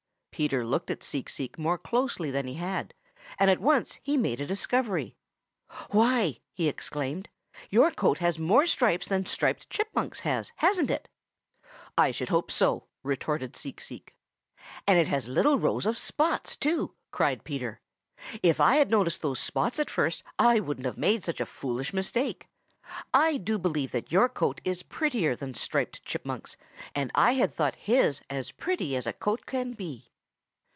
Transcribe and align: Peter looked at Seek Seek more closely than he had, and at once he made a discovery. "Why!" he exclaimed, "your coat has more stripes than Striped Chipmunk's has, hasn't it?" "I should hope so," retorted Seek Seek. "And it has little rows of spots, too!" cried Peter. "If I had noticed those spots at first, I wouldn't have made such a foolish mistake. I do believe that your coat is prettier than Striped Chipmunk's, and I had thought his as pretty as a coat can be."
Peter 0.33 0.65
looked 0.65 0.89
at 0.89 1.03
Seek 1.03 1.29
Seek 1.29 1.59
more 1.59 1.77
closely 1.77 2.31
than 2.31 2.47
he 2.47 2.55
had, 2.55 2.95
and 3.37 3.51
at 3.51 3.59
once 3.61 3.99
he 4.01 4.17
made 4.17 4.41
a 4.41 4.45
discovery. 4.47 5.15
"Why!" 5.91 6.39
he 6.51 6.67
exclaimed, 6.67 7.29
"your 7.69 7.91
coat 7.91 8.17
has 8.19 8.39
more 8.39 8.65
stripes 8.65 9.09
than 9.09 9.27
Striped 9.27 9.69
Chipmunk's 9.69 10.21
has, 10.21 10.51
hasn't 10.55 10.89
it?" 10.89 11.07
"I 11.95 12.11
should 12.11 12.29
hope 12.29 12.49
so," 12.49 12.87
retorted 13.03 13.55
Seek 13.55 13.79
Seek. 13.79 14.15
"And 14.87 14.97
it 14.97 15.09
has 15.09 15.27
little 15.27 15.59
rows 15.59 15.85
of 15.85 15.95
spots, 15.95 16.55
too!" 16.55 16.95
cried 17.11 17.43
Peter. 17.43 17.79
"If 18.41 18.59
I 18.59 18.77
had 18.77 18.89
noticed 18.89 19.21
those 19.21 19.39
spots 19.39 19.77
at 19.79 19.91
first, 19.91 20.23
I 20.39 20.59
wouldn't 20.59 20.87
have 20.87 20.97
made 20.97 21.23
such 21.23 21.39
a 21.39 21.45
foolish 21.45 21.93
mistake. 21.93 22.47
I 23.13 23.37
do 23.37 23.59
believe 23.59 23.91
that 23.91 24.11
your 24.11 24.27
coat 24.27 24.59
is 24.63 24.81
prettier 24.81 25.35
than 25.35 25.53
Striped 25.53 26.03
Chipmunk's, 26.03 26.57
and 26.95 27.11
I 27.13 27.33
had 27.33 27.53
thought 27.53 27.75
his 27.75 28.21
as 28.27 28.51
pretty 28.51 28.95
as 28.95 29.05
a 29.05 29.13
coat 29.13 29.45
can 29.45 29.73
be." 29.73 30.07